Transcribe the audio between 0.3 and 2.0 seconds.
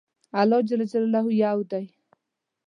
الله ج يو دی